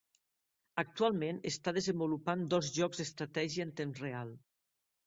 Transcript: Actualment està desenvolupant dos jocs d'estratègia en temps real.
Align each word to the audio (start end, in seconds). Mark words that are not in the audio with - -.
Actualment 0.83 1.41
està 1.51 1.75
desenvolupant 1.79 2.43
dos 2.55 2.73
jocs 2.81 3.05
d'estratègia 3.05 3.71
en 3.71 3.79
temps 3.83 4.05
real. 4.09 4.39